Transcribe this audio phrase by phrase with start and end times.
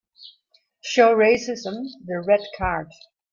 [0.83, 2.87] Show Racism the Red Card.